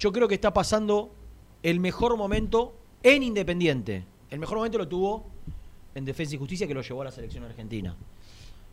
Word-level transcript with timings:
yo 0.00 0.10
creo 0.10 0.26
que 0.26 0.34
está 0.34 0.52
pasando 0.52 1.14
el 1.62 1.78
mejor 1.78 2.16
momento 2.16 2.74
en 3.02 3.22
Independiente. 3.22 4.04
El 4.30 4.40
mejor 4.40 4.56
momento 4.56 4.78
lo 4.78 4.88
tuvo 4.88 5.26
en 5.94 6.06
Defensa 6.06 6.34
y 6.34 6.38
Justicia 6.38 6.66
que 6.66 6.74
lo 6.74 6.80
llevó 6.80 7.02
a 7.02 7.04
la 7.04 7.10
selección 7.12 7.44
argentina. 7.44 7.94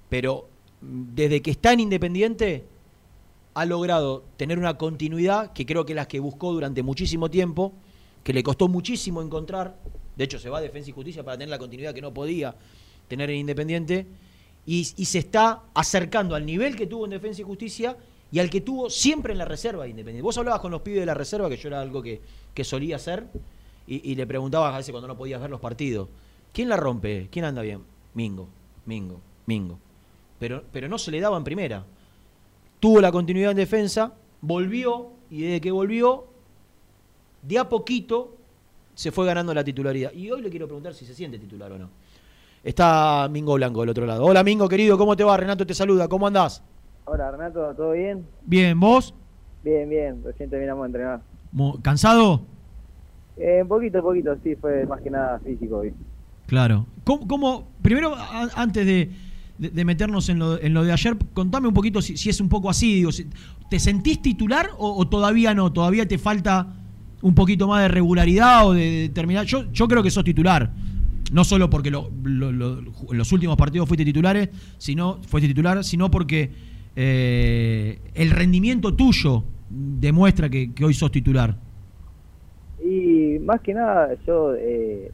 Pero 0.10 0.48
mm, 0.82 1.04
desde 1.14 1.42
que 1.42 1.52
está 1.52 1.74
en 1.74 1.82
Independiente 1.82 2.66
ha 3.54 3.66
logrado 3.66 4.24
tener 4.38 4.58
una 4.58 4.78
continuidad 4.78 5.52
que 5.52 5.66
creo 5.66 5.86
que 5.86 5.92
es 5.92 5.98
la 5.98 6.08
que 6.08 6.20
buscó 6.22 6.54
durante 6.54 6.82
muchísimo 6.82 7.30
tiempo, 7.30 7.74
que 8.24 8.32
le 8.32 8.42
costó 8.42 8.70
muchísimo 8.70 9.22
encontrar. 9.22 9.78
De 10.16 10.24
hecho, 10.24 10.40
se 10.40 10.50
va 10.50 10.60
a 10.60 10.62
Defensa 10.62 10.92
y 10.92 10.94
Justicia 10.94 11.24
para 11.24 11.38
tener 11.38 11.50
la 11.50 11.60
continuidad 11.60 11.94
que 11.94 12.02
no 12.02 12.14
podía 12.14 12.56
tener 13.10 13.30
en 13.32 13.38
Independiente. 13.38 14.08
Y, 14.66 14.88
y 14.96 15.06
se 15.06 15.20
está 15.20 15.64
acercando 15.74 16.36
al 16.36 16.46
nivel 16.46 16.76
que 16.76 16.88
tuvo 16.88 17.06
en 17.06 17.12
Defensa 17.12 17.42
y 17.42 17.46
Justicia 17.46 17.98
y 18.32 18.40
al 18.40 18.50
que 18.50 18.62
tuvo 18.62 18.90
siempre 18.90 19.32
en 19.34 19.40
la 19.40 19.46
reserva 19.46 19.84
de 19.84 19.92
Independiente. 19.92 20.24
Vos 20.24 20.38
hablabas 20.38 20.60
con 20.60 20.72
los 20.72 20.82
pibes 20.82 21.02
de 21.02 21.06
la 21.06 21.14
reserva, 21.14 21.50
que 21.50 21.58
yo 21.58 21.70
era 21.70 21.82
algo 21.82 22.02
que, 22.02 22.22
que 22.54 22.64
solía 22.64 22.98
hacer, 22.98 23.28
y, 23.88 24.12
y 24.12 24.16
le 24.16 24.28
preguntabas 24.28 24.74
a 24.74 24.78
veces 24.78 24.92
cuando 24.92 25.08
no 25.08 25.18
podías 25.18 25.40
ver 25.40 25.50
los 25.50 25.60
partidos, 25.60 26.10
¿quién 26.52 26.70
la 26.70 26.78
rompe? 26.78 27.30
¿Quién 27.32 27.46
anda 27.46 27.62
bien? 27.62 27.82
Mingo, 28.14 28.48
Mingo, 28.86 29.22
Mingo. 29.46 29.80
Pero, 30.40 30.64
pero 30.72 30.88
no 30.88 30.98
se 30.98 31.12
le 31.12 31.20
daba 31.20 31.38
en 31.38 31.44
primera. 31.44 31.86
Tuvo 32.80 33.02
la 33.02 33.12
continuidad 33.12 33.52
en 33.52 33.58
defensa, 33.58 34.14
volvió, 34.42 35.12
y 35.32 35.42
desde 35.42 35.62
que 35.62 35.72
volvió, 35.72 36.26
de 37.42 37.60
a 37.60 37.70
poquito 37.70 38.36
se 38.94 39.12
fue 39.12 39.26
ganando 39.26 39.54
la 39.54 39.64
titularidad. 39.64 40.12
Y 40.14 40.30
hoy 40.30 40.42
le 40.42 40.50
quiero 40.50 40.68
preguntar 40.68 40.94
si 40.94 41.06
se 41.06 41.16
siente 41.16 41.40
titular 41.40 41.72
o 41.72 41.78
no. 41.78 41.90
Está 42.64 43.28
Mingo 43.32 43.54
Blanco 43.54 43.82
del 43.82 43.90
otro 43.90 44.06
lado. 44.06 44.26
Hola 44.26 44.44
Mingo, 44.44 44.68
querido, 44.68 44.98
¿cómo 44.98 45.16
te 45.16 45.24
va? 45.24 45.38
Renato 45.38 45.66
te 45.66 45.74
saluda, 45.74 46.08
¿cómo 46.08 46.28
andás? 46.28 46.62
Hola 47.10 47.32
Renato, 47.32 47.74
¿todo 47.76 47.94
bien? 47.94 48.26
Bien, 48.46 48.78
¿vos? 48.80 49.14
Bien, 49.64 49.90
bien, 49.90 50.22
recién 50.26 50.50
terminamos 50.50 50.84
de 50.84 50.88
entrenar. 50.88 51.22
¿Cansado? 51.82 52.46
Eh, 53.38 53.60
un 53.62 53.68
poquito, 53.68 54.02
poquito, 54.02 54.36
sí, 54.44 54.56
fue 54.56 54.86
más 54.86 55.02
que 55.02 55.10
nada 55.10 55.40
físico 55.40 55.78
hoy. 55.78 55.94
Claro. 56.48 56.86
¿Cómo, 57.04 57.28
cómo- 57.28 57.68
primero, 57.82 58.14
a- 58.16 58.50
antes 58.56 58.86
de, 58.86 59.10
de- 59.58 59.70
de 59.70 59.86
meternos 59.86 60.28
en 60.30 60.40
lo, 60.40 60.60
en 60.62 60.74
lo 60.74 60.84
de 60.84 60.92
ayer, 60.92 61.16
contame 61.34 61.68
un 61.68 61.74
poquito 61.74 62.02
si, 62.02 62.18
si 62.18 62.30
es 62.30 62.42
un 62.42 62.50
poco 62.50 62.70
así. 62.70 62.96
Digo, 62.96 63.12
si- 63.12 63.28
¿Te 63.70 63.80
sentís 63.80 64.22
titular 64.22 64.68
o, 64.78 64.98
o 64.98 65.08
todavía 65.08 65.54
no? 65.54 65.72
¿Todavía 65.72 66.08
te 66.08 66.18
falta 66.18 66.74
un 67.22 67.36
poquito 67.36 67.68
más 67.68 67.82
de 67.84 67.88
regularidad 67.90 68.68
o 68.68 68.74
de 68.74 69.04
determinar? 69.04 69.46
Yo, 69.46 69.72
yo 69.72 69.88
creo 69.88 70.04
que 70.04 70.12
sos 70.12 70.24
titular. 70.24 70.72
No 71.32 71.44
solo 71.44 71.70
porque 71.70 71.90
lo- 71.92 72.10
lo- 72.24 72.52
lo- 72.52 72.80
en 72.80 73.18
los 73.18 73.32
últimos 73.32 73.56
partidos 73.58 73.88
fuiste 73.88 74.06
titulares, 74.06 74.50
sino, 74.78 75.22
fuiste 75.24 75.48
titular, 75.50 75.84
sino 75.84 76.10
porque 76.12 76.77
eh, 77.00 78.00
el 78.16 78.32
rendimiento 78.32 78.96
tuyo 78.96 79.44
demuestra 79.70 80.50
que, 80.50 80.74
que 80.74 80.84
hoy 80.84 80.96
sos 80.96 81.12
titular. 81.12 81.56
Y 82.84 83.38
más 83.40 83.62
que 83.62 83.76
nada, 83.76 84.16
yo 84.26 84.56
eh, 84.56 85.12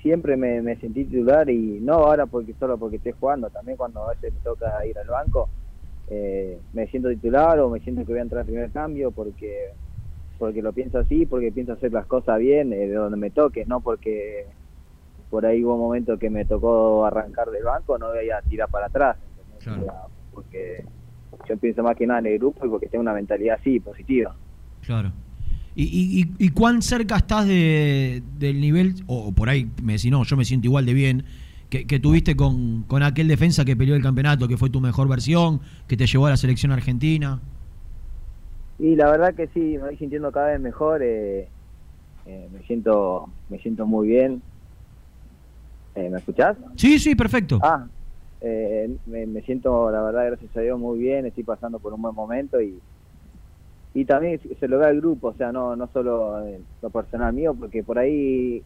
siempre 0.00 0.36
me, 0.36 0.62
me 0.62 0.76
sentí 0.76 1.04
titular 1.04 1.50
y 1.50 1.80
no 1.80 1.94
ahora 1.94 2.26
porque 2.26 2.54
solo 2.60 2.78
porque 2.78 2.96
esté 2.96 3.12
jugando, 3.12 3.50
también 3.50 3.76
cuando 3.76 4.04
a 4.04 4.10
veces 4.10 4.32
me 4.32 4.40
toca 4.40 4.86
ir 4.86 4.96
al 4.96 5.08
banco, 5.08 5.48
eh, 6.08 6.60
me 6.72 6.86
siento 6.86 7.08
titular 7.08 7.58
o 7.58 7.68
me 7.68 7.80
siento 7.80 8.02
que 8.02 8.12
voy 8.12 8.20
a 8.20 8.22
entrar 8.22 8.40
al 8.42 8.46
primer 8.46 8.70
cambio 8.70 9.10
porque 9.10 9.72
porque 10.38 10.62
lo 10.62 10.72
pienso 10.72 11.00
así, 11.00 11.26
porque 11.26 11.50
pienso 11.50 11.72
hacer 11.72 11.92
las 11.92 12.06
cosas 12.06 12.38
bien 12.38 12.72
eh, 12.72 12.86
de 12.86 12.94
donde 12.94 13.16
me 13.16 13.30
toque, 13.30 13.66
no 13.66 13.80
porque 13.80 14.46
por 15.30 15.44
ahí 15.44 15.64
hubo 15.64 15.74
un 15.74 15.80
momento 15.80 16.16
que 16.16 16.30
me 16.30 16.44
tocó 16.44 17.04
arrancar 17.04 17.50
del 17.50 17.64
banco, 17.64 17.98
no 17.98 18.10
voy 18.10 18.30
a 18.30 18.40
tirar 18.42 18.70
para 18.70 18.86
atrás, 18.86 19.16
porque 20.32 20.84
yo 21.48 21.56
pienso 21.56 21.82
más 21.82 21.96
que 21.96 22.06
nada 22.06 22.20
en 22.20 22.26
el 22.26 22.38
grupo 22.38 22.66
y 22.66 22.68
porque 22.68 22.86
tengo 22.88 23.02
una 23.02 23.12
mentalidad 23.14 23.58
así, 23.60 23.80
positiva. 23.80 24.34
Claro. 24.84 25.12
¿Y, 25.74 25.84
y, 25.84 26.20
y- 26.22 26.46
y 26.46 26.48
cuán 26.50 26.82
cerca 26.82 27.16
estás 27.16 27.46
de, 27.46 28.22
del 28.38 28.60
nivel, 28.60 28.94
o 29.06 29.32
por 29.32 29.48
ahí 29.48 29.68
me 29.82 29.94
decís, 29.94 30.10
no, 30.10 30.24
yo 30.24 30.36
me 30.36 30.44
siento 30.44 30.66
igual 30.66 30.86
de 30.86 30.94
bien, 30.94 31.24
que, 31.70 31.86
que 31.86 32.00
tuviste 32.00 32.34
con, 32.34 32.82
con 32.84 33.02
aquel 33.02 33.28
defensa 33.28 33.64
que 33.64 33.76
peleó 33.76 33.94
el 33.94 34.02
campeonato, 34.02 34.48
que 34.48 34.56
fue 34.56 34.70
tu 34.70 34.80
mejor 34.80 35.08
versión, 35.08 35.60
que 35.86 35.96
te 35.96 36.06
llevó 36.06 36.26
a 36.26 36.30
la 36.30 36.36
selección 36.36 36.72
argentina? 36.72 37.40
Y 38.78 38.96
la 38.96 39.10
verdad 39.10 39.34
que 39.34 39.48
sí, 39.48 39.60
me 39.60 39.78
voy 39.78 39.96
sintiendo 39.96 40.32
cada 40.32 40.48
vez 40.48 40.60
mejor, 40.60 41.02
eh, 41.02 41.48
eh, 42.26 42.48
me 42.52 42.62
siento 42.66 43.28
me 43.48 43.58
siento 43.58 43.86
muy 43.86 44.08
bien. 44.08 44.40
Eh, 45.94 46.08
¿Me 46.10 46.18
escuchás? 46.18 46.56
Sí, 46.76 46.98
sí, 46.98 47.14
perfecto. 47.14 47.58
Ah, 47.62 47.86
eh, 48.40 48.96
me, 49.06 49.26
me 49.26 49.42
siento, 49.42 49.90
la 49.90 50.02
verdad, 50.02 50.26
gracias 50.26 50.56
a 50.56 50.60
Dios, 50.60 50.78
muy 50.78 50.98
bien, 50.98 51.26
estoy 51.26 51.44
pasando 51.44 51.78
por 51.80 51.92
un 51.92 52.02
buen 52.02 52.14
momento 52.14 52.60
y 52.60 52.80
y 53.94 54.04
también 54.04 54.40
se 54.60 54.68
lo 54.68 54.78
ve 54.78 54.86
al 54.86 54.98
grupo, 55.00 55.28
o 55.28 55.34
sea, 55.34 55.50
no 55.50 55.74
no 55.74 55.88
solo 55.92 56.40
lo 56.80 56.90
personal 56.90 57.32
mío, 57.32 57.54
porque 57.58 57.82
por 57.82 57.98
ahí 57.98 58.64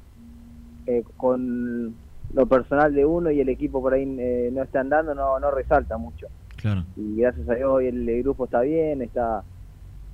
eh, 0.86 1.02
con 1.16 1.96
lo 2.32 2.46
personal 2.46 2.94
de 2.94 3.04
uno 3.06 3.30
y 3.30 3.40
el 3.40 3.48
equipo 3.48 3.80
por 3.80 3.94
ahí 3.94 4.02
eh, 4.18 4.50
no 4.52 4.62
está 4.62 4.80
andando, 4.80 5.14
no, 5.14 5.38
no 5.38 5.50
resalta 5.50 5.96
mucho 5.96 6.26
Claro. 6.56 6.82
y 6.96 7.16
gracias 7.20 7.48
a 7.48 7.54
Dios 7.54 7.70
hoy 7.70 7.86
el, 7.88 8.08
el 8.08 8.22
grupo 8.22 8.44
está 8.46 8.60
bien, 8.62 9.02
está 9.02 9.44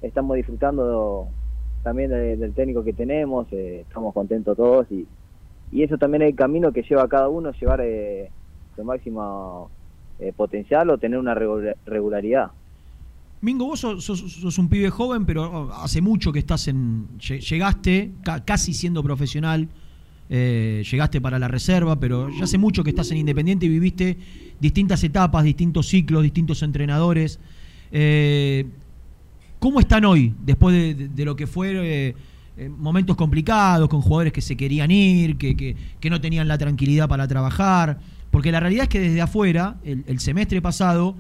estamos 0.01 0.37
disfrutando 0.37 1.29
también 1.83 2.11
de- 2.11 2.37
del 2.37 2.55
técnico 2.55 2.85
que 2.85 2.93
tenemos, 2.93 3.47
eh, 3.53 3.81
estamos 3.83 4.15
contentos 4.15 4.57
todos 4.57 4.87
y, 4.91 5.09
y 5.71 5.83
eso 5.83 5.97
también 5.99 6.23
es 6.23 6.31
el 6.31 6.37
camino 6.37 6.73
que 6.73 6.83
lleva 6.83 7.03
a 7.05 7.09
cada 7.09 7.29
uno, 7.29 7.53
llevar 7.53 7.81
eh, 7.83 8.31
máximo 8.85 9.71
eh, 10.21 10.33
potencial 10.37 10.91
o 10.91 10.99
tener 10.99 11.19
una 11.19 11.35
regula- 11.35 11.75
regularidad. 11.87 12.51
Mingo, 13.41 13.67
vos 13.67 13.79
sos, 13.81 14.05
sos- 14.05 14.59
un 14.59 14.69
pibe 14.69 14.91
joven, 14.91 15.25
pero 15.25 15.45
oh, 15.45 15.73
hace 15.73 16.01
mucho 16.01 16.33
que 16.33 16.41
estás 16.41 16.67
en. 16.69 17.07
lle- 17.19 17.41
Llegaste 17.41 18.11
ca- 18.25 18.45
casi 18.45 18.73
siendo 18.75 19.01
profesional, 19.03 19.69
eh, 20.29 20.83
llegaste 20.91 21.21
para 21.21 21.39
la 21.39 21.47
reserva, 21.47 21.95
pero 22.01 22.29
ya 22.31 22.45
hace 22.45 22.59
mucho 22.59 22.83
que 22.83 22.91
estás 22.91 23.11
en 23.13 23.19
Independiente 23.19 23.67
y 23.67 23.69
viviste 23.69 24.17
distintas 24.59 25.05
etapas, 25.05 25.45
distintos 25.45 25.87
ciclos, 25.87 26.25
distintos 26.25 26.63
entrenadores. 26.65 27.39
Eh, 27.93 28.67
¿Cómo 29.61 29.79
están 29.81 30.05
hoy, 30.05 30.35
después 30.45 30.75
de, 30.75 31.09
lo 31.25 31.35
que 31.37 31.47
fue 31.47 32.15
momentos 32.77 33.17
complicados, 33.17 33.89
con 33.89 34.01
jugadores 34.03 34.33
que 34.33 34.41
se 34.41 34.57
querían 34.57 34.91
ir, 34.91 35.37
que- 35.39 35.77
que 36.01 36.11
no 36.11 36.21
tenían 36.21 36.49
la 36.49 36.59
tranquilidad 36.59 37.09
para 37.09 37.27
trabajar? 37.29 37.99
Porque 38.39 38.53
la 38.53 38.61
realidad 38.61 38.85
es 38.85 38.89
que 38.89 39.01
desde 39.01 39.21
afuera, 39.21 39.79
el, 39.83 40.21
semestre 40.21 40.63
pasado, 40.63 41.17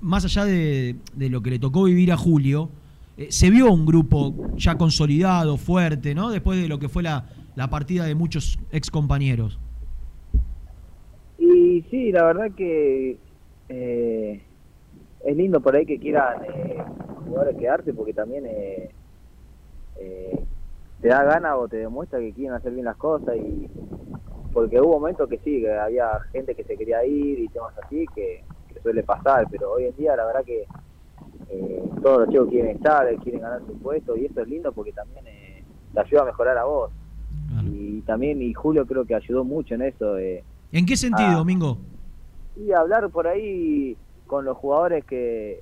más 0.00 0.24
allá 0.24 0.46
de, 0.46 0.96
lo 1.18 1.42
que 1.42 1.50
le 1.50 1.58
tocó 1.58 1.84
vivir 1.84 2.12
a 2.12 2.16
Julio, 2.16 2.70
eh, 3.18 3.26
se 3.28 3.50
vio 3.50 3.70
un 3.70 3.84
grupo 3.84 4.34
ya 4.56 4.78
consolidado, 4.78 5.58
fuerte, 5.58 6.14
¿no? 6.14 6.30
Después 6.30 6.58
de 6.58 6.66
lo 6.66 6.78
que 6.78 6.88
fue 6.88 7.02
la, 7.02 7.26
la 7.56 7.68
partida 7.68 8.06
de 8.06 8.14
muchos 8.14 8.58
ex 8.72 8.90
compañeros. 8.90 9.60
Y 11.38 11.84
sí, 11.90 12.10
la 12.10 12.24
verdad 12.24 12.52
que 12.56 13.18
eh, 13.68 14.40
es 15.22 15.36
lindo 15.36 15.60
por 15.60 15.76
ahí 15.76 15.84
que 15.84 15.98
quieran 15.98 16.42
eh, 16.44 16.82
jugadores 17.26 17.58
quedarse 17.58 17.92
porque 17.92 18.14
también 18.14 18.46
eh, 18.46 18.88
eh, 19.98 20.40
te 21.02 21.08
da 21.08 21.22
gana 21.22 21.58
o 21.58 21.68
te 21.68 21.76
demuestra 21.76 22.18
que 22.18 22.32
quieren 22.32 22.54
hacer 22.54 22.72
bien 22.72 22.86
las 22.86 22.96
cosas 22.96 23.36
y 23.36 23.68
porque 24.52 24.80
hubo 24.80 24.98
momentos 24.98 25.28
que 25.28 25.38
sí, 25.38 25.60
que 25.62 25.72
había 25.72 26.18
gente 26.32 26.54
que 26.54 26.64
se 26.64 26.76
quería 26.76 27.04
ir 27.04 27.38
y 27.38 27.48
temas 27.48 27.72
así 27.84 28.06
que, 28.14 28.42
que 28.72 28.80
suele 28.80 29.02
pasar, 29.02 29.46
pero 29.50 29.72
hoy 29.72 29.84
en 29.84 29.96
día 29.96 30.16
la 30.16 30.24
verdad 30.26 30.44
que 30.44 30.66
eh, 31.50 31.82
todos 32.02 32.20
los 32.20 32.28
chicos 32.30 32.48
quieren 32.48 32.76
estar, 32.76 33.14
quieren 33.22 33.40
ganar 33.40 33.60
su 33.66 33.78
puesto 33.78 34.16
y 34.16 34.26
eso 34.26 34.40
es 34.40 34.48
lindo 34.48 34.72
porque 34.72 34.92
también 34.92 35.26
eh, 35.26 35.64
te 35.94 36.00
ayuda 36.00 36.22
a 36.22 36.26
mejorar 36.26 36.58
a 36.58 36.64
vos 36.64 36.90
y 37.64 38.00
también 38.02 38.40
y 38.42 38.52
Julio 38.54 38.86
creo 38.86 39.04
que 39.04 39.14
ayudó 39.14 39.44
mucho 39.44 39.74
en 39.74 39.82
eso. 39.82 40.16
Eh, 40.18 40.42
¿En 40.72 40.86
qué 40.86 40.96
sentido, 40.96 41.40
Ah. 41.40 41.44
Mingo? 41.44 41.78
y 42.56 42.72
hablar 42.72 43.08
por 43.10 43.26
ahí 43.26 43.96
con 44.26 44.44
los 44.44 44.56
jugadores 44.56 45.04
que, 45.04 45.60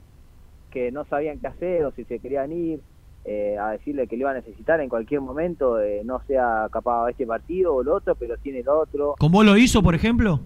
que 0.70 0.90
no 0.90 1.04
sabían 1.04 1.38
qué 1.38 1.46
hacer 1.46 1.84
o 1.84 1.92
si 1.92 2.04
se 2.04 2.18
querían 2.18 2.50
ir, 2.52 2.80
eh, 3.24 3.56
a 3.58 3.70
decirle 3.70 4.06
que 4.06 4.16
le 4.16 4.20
iba 4.22 4.30
a 4.30 4.34
necesitar 4.34 4.80
en 4.80 4.88
cualquier 4.88 5.20
momento, 5.20 5.80
eh, 5.80 6.02
no 6.04 6.20
sea 6.26 6.68
capaz 6.70 7.10
este 7.10 7.26
partido 7.26 7.74
o 7.74 7.82
el 7.82 7.88
otro, 7.88 8.14
pero 8.14 8.36
tiene 8.38 8.60
el 8.60 8.68
otro. 8.68 9.14
¿Con 9.18 9.30
vos 9.32 9.44
lo 9.44 9.56
hizo, 9.56 9.82
por 9.82 9.94
ejemplo? 9.94 10.40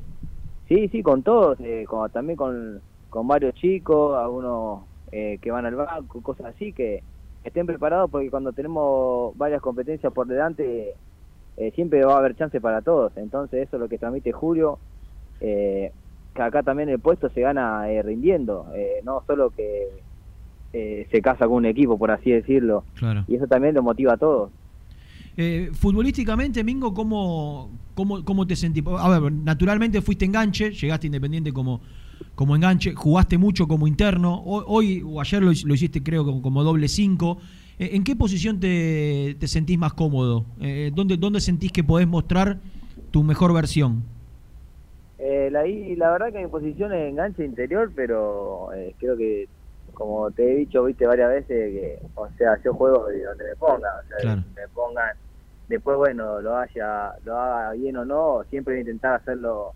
Sí, 0.68 0.88
sí, 0.88 1.02
con 1.02 1.22
todos, 1.22 1.58
eh, 1.60 1.84
con- 1.86 2.10
también 2.10 2.36
con, 2.36 2.80
con 3.10 3.28
varios 3.28 3.54
chicos, 3.54 4.16
algunos 4.18 4.84
eh, 5.12 5.38
que 5.42 5.50
van 5.50 5.66
al 5.66 5.74
banco, 5.76 6.22
cosas 6.22 6.46
así, 6.54 6.72
que 6.72 7.02
estén 7.44 7.66
preparados 7.66 8.10
porque 8.10 8.30
cuando 8.30 8.52
tenemos 8.52 9.36
varias 9.36 9.60
competencias 9.60 10.12
por 10.12 10.26
delante, 10.26 10.94
eh, 11.58 11.72
siempre 11.74 12.04
va 12.04 12.14
a 12.14 12.18
haber 12.18 12.34
chance 12.36 12.60
para 12.60 12.80
todos. 12.82 13.12
Entonces 13.16 13.66
eso 13.68 13.76
es 13.76 13.80
lo 13.80 13.88
que 13.88 13.98
transmite 13.98 14.32
Julio, 14.32 14.78
eh, 15.40 15.92
que 16.34 16.42
acá 16.42 16.62
también 16.62 16.88
el 16.88 16.98
puesto 17.00 17.28
se 17.28 17.42
gana 17.42 17.90
eh, 17.90 18.02
rindiendo, 18.02 18.66
eh, 18.74 19.00
no 19.04 19.22
solo 19.26 19.50
que 19.50 19.88
eh, 20.72 21.06
se 21.10 21.20
casa 21.20 21.46
con 21.46 21.56
un 21.56 21.66
equipo, 21.66 21.98
por 21.98 22.10
así 22.10 22.30
decirlo. 22.30 22.84
Claro. 22.94 23.24
Y 23.28 23.36
eso 23.36 23.46
también 23.46 23.74
lo 23.74 23.82
motiva 23.82 24.14
a 24.14 24.16
todos. 24.16 24.50
Eh, 25.36 25.70
futbolísticamente, 25.72 26.62
Mingo, 26.62 26.92
¿cómo, 26.92 27.70
cómo, 27.94 28.24
cómo 28.24 28.46
te 28.46 28.56
sentís? 28.56 28.84
A 28.86 29.18
ver, 29.18 29.32
naturalmente 29.32 30.02
fuiste 30.02 30.24
enganche, 30.24 30.70
llegaste 30.72 31.06
independiente 31.06 31.52
como, 31.52 31.80
como 32.34 32.54
enganche, 32.54 32.94
jugaste 32.94 33.38
mucho 33.38 33.66
como 33.66 33.86
interno, 33.86 34.42
hoy, 34.44 34.64
hoy 34.66 35.02
o 35.06 35.20
ayer 35.20 35.42
lo, 35.42 35.52
lo 35.64 35.74
hiciste 35.74 36.02
creo 36.02 36.24
como, 36.24 36.42
como 36.42 36.62
doble 36.62 36.88
cinco. 36.88 37.38
¿En 37.78 38.04
qué 38.04 38.14
posición 38.14 38.60
te, 38.60 39.36
sentís 39.46 39.76
más 39.76 39.92
cómodo? 39.94 40.44
¿dónde, 40.92 41.16
¿Dónde 41.16 41.40
sentís 41.40 41.72
que 41.72 41.82
podés 41.82 42.06
mostrar 42.06 42.60
tu 43.10 43.24
mejor 43.24 43.52
versión? 43.52 44.04
Eh, 45.24 45.50
la, 45.52 45.62
la 45.96 46.10
verdad 46.10 46.32
que 46.32 46.40
mi 46.40 46.48
posición 46.48 46.92
es 46.92 47.08
enganche 47.08 47.44
interior, 47.44 47.92
pero 47.94 48.72
eh, 48.74 48.92
creo 48.98 49.16
que, 49.16 49.46
como 50.02 50.30
te 50.32 50.42
he 50.42 50.56
dicho, 50.56 50.82
viste 50.84 51.06
varias 51.06 51.30
veces, 51.30 51.48
que, 51.48 51.98
o 52.16 52.28
sea, 52.36 52.60
yo 52.64 52.74
juego 52.74 53.06
donde 53.06 53.44
me 53.44 53.56
pongan, 53.56 53.92
o 54.00 54.20
sea, 54.20 54.36
me 54.36 54.68
pongan, 54.74 55.16
después, 55.68 55.96
bueno, 55.96 56.40
lo 56.40 56.56
haya, 56.56 57.12
lo 57.24 57.38
haga 57.38 57.72
bien 57.72 57.96
o 57.96 58.04
no, 58.04 58.42
siempre 58.50 58.74
voy 58.74 58.78
a 58.78 58.80
intentar 58.80 59.14
hacerlo 59.14 59.74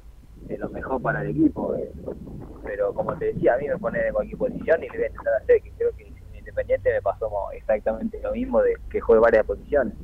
lo 0.58 0.68
mejor 0.70 1.00
para 1.00 1.22
el 1.22 1.30
equipo, 1.30 1.76
eh. 1.76 1.92
pero 2.64 2.92
como 2.92 3.16
te 3.16 3.26
decía, 3.26 3.54
a 3.54 3.58
mí 3.58 3.68
me 3.68 3.78
pone 3.78 4.04
en 4.04 4.12
cualquier 4.12 4.38
posición 4.38 4.82
y 4.82 4.88
le 4.88 4.96
voy 4.96 5.04
a 5.04 5.06
intentar 5.06 5.34
hacer, 5.42 5.62
que 5.62 5.70
creo 5.78 5.96
que 5.96 6.06
en 6.08 6.38
Independiente 6.38 6.92
me 6.92 7.02
pasó 7.02 7.30
exactamente 7.52 8.20
lo 8.22 8.32
mismo 8.32 8.60
de 8.62 8.76
que 8.90 9.00
juegue 9.00 9.20
varias 9.20 9.46
posiciones. 9.46 9.94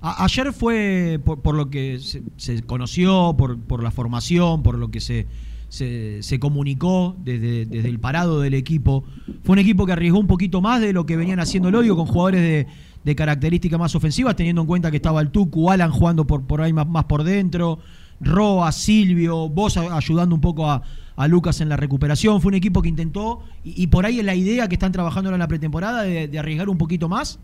Ayer 0.00 0.52
fue, 0.52 1.18
por, 1.24 1.54
lo 1.54 1.68
que 1.68 1.98
se, 1.98 2.62
conoció, 2.64 3.34
por, 3.36 3.60
por, 3.60 3.82
la 3.82 3.90
formación, 3.90 4.62
por 4.62 4.78
lo 4.78 4.90
que 4.90 5.00
se, 5.00 5.26
se, 5.68 6.38
comunicó 6.38 7.16
desde, 7.18 7.66
desde, 7.66 7.88
el 7.88 7.98
parado 7.98 8.40
del 8.40 8.54
equipo, 8.54 9.04
fue 9.42 9.54
un 9.54 9.58
equipo 9.58 9.86
que 9.86 9.92
arriesgó 9.92 10.18
un 10.18 10.26
poquito 10.26 10.60
más 10.60 10.80
de 10.80 10.92
lo 10.92 11.06
que 11.06 11.16
venían 11.16 11.40
haciendo 11.40 11.68
el 11.68 11.74
odio 11.74 11.96
con 11.96 12.06
jugadores 12.06 12.40
de, 12.40 12.66
de 13.04 13.14
características 13.14 13.78
más 13.78 13.94
ofensivas, 13.94 14.36
teniendo 14.36 14.62
en 14.62 14.66
cuenta 14.66 14.90
que 14.90 14.96
estaba 14.96 15.20
el 15.20 15.30
Tucu, 15.30 15.70
Alan 15.70 15.90
jugando 15.90 16.26
por, 16.26 16.46
por 16.46 16.60
ahí 16.60 16.72
más, 16.72 16.88
más 16.88 17.04
por 17.04 17.24
dentro, 17.24 17.78
Roa, 18.20 18.72
Silvio, 18.72 19.48
vos 19.48 19.76
ayudando 19.76 20.34
un 20.34 20.40
poco 20.40 20.68
a, 20.68 20.82
a, 21.16 21.28
Lucas 21.28 21.60
en 21.60 21.68
la 21.68 21.76
recuperación. 21.76 22.40
Fue 22.40 22.48
un 22.48 22.54
equipo 22.54 22.82
que 22.82 22.88
intentó, 22.88 23.40
y, 23.62 23.86
por 23.88 24.06
ahí 24.06 24.18
es 24.18 24.24
la 24.24 24.34
idea 24.34 24.68
que 24.68 24.74
están 24.74 24.92
trabajando 24.92 25.32
en 25.32 25.38
la 25.38 25.48
pretemporada 25.48 26.02
de, 26.02 26.28
de 26.28 26.38
arriesgar 26.38 26.68
un 26.68 26.78
poquito 26.78 27.08
más. 27.08 27.38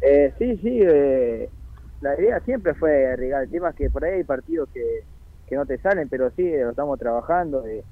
Eh, 0.00 0.32
sí, 0.38 0.56
sí, 0.62 0.80
eh, 0.82 1.48
la 2.00 2.18
idea 2.20 2.40
siempre 2.40 2.74
fue 2.74 3.12
arriesgar. 3.12 3.44
El 3.44 3.50
tema 3.50 3.70
es 3.70 3.76
que 3.76 3.90
por 3.90 4.04
ahí 4.04 4.14
hay 4.14 4.24
partidos 4.24 4.68
que, 4.72 5.04
que 5.46 5.56
no 5.56 5.66
te 5.66 5.78
salen, 5.78 6.08
pero 6.08 6.30
sí, 6.30 6.42
lo 6.42 6.70
estamos 6.70 6.98
trabajando, 6.98 7.66
eh, 7.66 7.84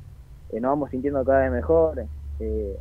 nos 0.52 0.62
vamos 0.62 0.90
sintiendo 0.90 1.24
cada 1.24 1.42
vez 1.42 1.52
mejor. 1.52 2.06
Eh, 2.40 2.76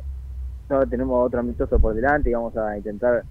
no 0.68 0.86
tenemos 0.88 1.26
otro 1.26 1.40
amistoso 1.40 1.78
por 1.78 1.94
delante 1.94 2.30
y 2.30 2.34
vamos 2.34 2.56
a 2.56 2.76
intentar 2.76 3.24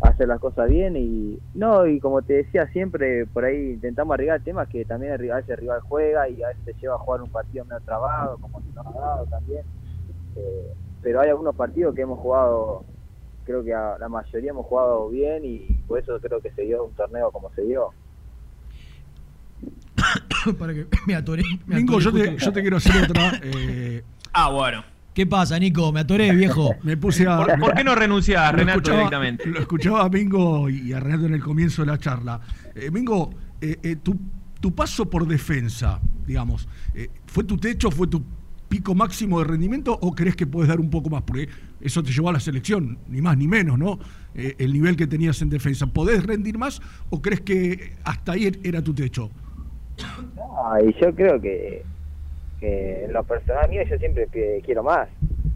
hacer 0.00 0.28
las 0.28 0.40
cosas 0.40 0.70
bien 0.70 0.96
y 0.96 1.38
no 1.54 1.86
y 1.86 1.98
como 1.98 2.22
te 2.22 2.34
decía 2.34 2.68
siempre 2.68 3.26
por 3.26 3.44
ahí 3.44 3.72
intentamos 3.72 4.14
arriesgar 4.14 4.40
temas 4.42 4.68
que 4.68 4.84
también 4.84 5.12
a 5.12 5.36
veces 5.36 5.58
rival 5.58 5.80
juega 5.80 6.28
y 6.28 6.40
a 6.40 6.48
veces 6.48 6.64
te 6.64 6.74
lleva 6.74 6.94
a 6.94 6.98
jugar 6.98 7.22
un 7.22 7.30
partido 7.30 7.64
medio 7.64 7.80
trabado 7.80 8.38
como 8.38 8.60
si 8.60 8.68
no 8.70 8.82
ha 8.82 8.92
dado 8.92 9.26
también 9.26 9.64
eh, 10.36 10.72
pero 11.02 11.20
hay 11.20 11.30
algunos 11.30 11.56
partidos 11.56 11.96
que 11.96 12.02
hemos 12.02 12.20
jugado 12.20 12.84
creo 13.48 13.64
que 13.64 13.70
la 13.70 14.08
mayoría 14.10 14.50
hemos 14.50 14.66
jugado 14.66 15.08
bien 15.08 15.42
y 15.42 15.60
por 15.86 15.98
eso 15.98 16.20
creo 16.20 16.38
que 16.40 16.50
se 16.50 16.62
dio 16.62 16.84
un 16.84 16.92
torneo 16.92 17.32
como 17.32 17.50
se 17.54 17.62
dio. 17.62 17.94
Para 20.58 20.74
que 20.74 20.86
me 21.06 21.14
atoré. 21.14 21.42
Nico, 21.66 22.00
yo, 22.00 22.12
te, 22.12 22.36
yo 22.36 22.52
te, 22.52 22.60
quiero 22.60 22.76
hacer 22.76 23.04
otra. 23.04 23.40
Eh... 23.42 24.02
Ah, 24.32 24.50
bueno. 24.50 24.84
¿Qué 25.14 25.26
pasa, 25.26 25.58
Nico? 25.58 25.90
Me 25.92 26.00
atoré, 26.00 26.32
viejo. 26.32 26.76
me 26.82 26.96
puse 26.96 27.26
a, 27.26 27.44
¿Por, 27.58 27.74
qué 27.74 27.82
no 27.82 27.94
renuncias, 27.94 28.52
Renato, 28.52 28.90
directamente? 28.90 29.46
Lo 29.46 29.58
escuchaba 29.58 30.04
a 30.04 30.08
Mingo 30.08 30.70
y 30.70 30.92
a 30.92 31.00
Renato 31.00 31.26
en 31.26 31.34
el 31.34 31.42
comienzo 31.42 31.82
de 31.82 31.90
la 31.90 31.98
charla. 31.98 32.40
Eh, 32.74 32.90
Mingo, 32.90 33.30
eh, 33.60 33.78
eh, 33.82 33.96
tu, 33.96 34.16
tu, 34.60 34.74
paso 34.74 35.10
por 35.10 35.26
defensa, 35.26 36.00
digamos, 36.24 36.68
¿fue 37.26 37.42
tu 37.42 37.56
techo, 37.56 37.90
fue 37.90 38.06
tu 38.06 38.22
pico 38.68 38.94
máximo 38.94 39.38
de 39.38 39.46
rendimiento 39.46 39.98
o 40.00 40.14
crees 40.14 40.36
que 40.36 40.46
puedes 40.46 40.68
dar 40.68 40.78
un 40.78 40.90
poco 40.90 41.10
más? 41.10 41.22
Porque 41.22 41.48
eso 41.80 42.02
te 42.02 42.12
llevó 42.12 42.28
a 42.28 42.32
la 42.32 42.40
selección, 42.40 42.98
ni 43.08 43.20
más 43.20 43.36
ni 43.36 43.48
menos, 43.48 43.78
¿no? 43.78 43.98
Eh, 44.34 44.54
el 44.58 44.72
nivel 44.72 44.96
que 44.96 45.06
tenías 45.06 45.40
en 45.42 45.50
defensa. 45.50 45.86
¿Podés 45.86 46.24
rendir 46.24 46.58
más 46.58 46.80
o 47.10 47.20
crees 47.20 47.40
que 47.40 47.96
hasta 48.04 48.32
ahí 48.32 48.50
era 48.62 48.82
tu 48.82 48.94
techo? 48.94 49.30
Y 50.84 50.92
yo 51.00 51.14
creo 51.14 51.40
que, 51.40 51.82
en 52.60 53.12
lo 53.12 53.22
personal 53.24 53.68
mío 53.68 53.82
yo 53.84 53.98
siempre 53.98 54.26
quiero 54.64 54.82
más. 54.82 55.08